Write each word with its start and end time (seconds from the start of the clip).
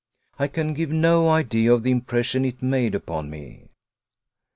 I 0.39 0.47
can 0.47 0.73
give 0.73 0.89
no 0.89 1.29
idea 1.29 1.71
of 1.71 1.83
the 1.83 1.91
impression 1.91 2.43
it 2.43 2.63
made 2.63 2.95
upon 2.95 3.29
me. 3.29 3.67